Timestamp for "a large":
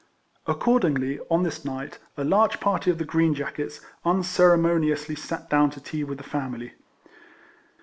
2.17-2.59